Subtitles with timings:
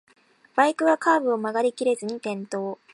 [0.55, 2.79] バイクがカーブを曲がりきれずに転倒